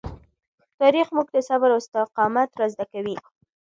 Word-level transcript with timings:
تاریخ 0.79 1.07
موږ 1.15 1.27
ته 1.33 1.39
صبر 1.49 1.69
او 1.73 1.79
استقامت 1.83 2.49
را 2.59 2.67
زده 2.73 2.85
کوي. 2.91 3.15